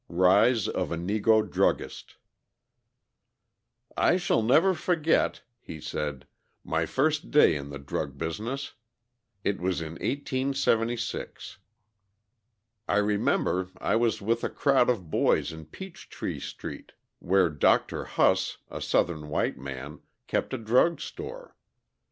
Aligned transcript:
Rise 0.09 0.67
of 0.67 0.91
a 0.91 0.97
Negro 0.97 1.47
Druggist 1.47 2.15
"I 3.95 4.13
never 4.31 4.73
shall 4.73 4.73
forget," 4.73 5.43
he 5.59 5.79
said, 5.79 6.25
"my 6.63 6.87
first 6.87 7.29
day 7.29 7.53
in 7.55 7.69
the 7.69 7.77
drug 7.77 8.17
business. 8.17 8.73
It 9.43 9.61
was 9.61 9.79
in 9.79 9.91
1876. 10.01 11.59
I 12.89 12.97
remember 12.97 13.69
I 13.77 13.95
was 13.95 14.23
with 14.23 14.43
a 14.43 14.49
crowd 14.49 14.89
of 14.89 15.11
boys 15.11 15.51
in 15.53 15.65
Peachtree 15.67 16.39
Street, 16.39 16.93
where 17.19 17.51
Dr. 17.51 18.05
Huss, 18.05 18.57
a 18.71 18.81
Southern 18.81 19.29
white 19.29 19.59
man, 19.59 19.99
kept 20.25 20.51
a 20.55 20.57
drug 20.57 20.99
store. 20.99 21.55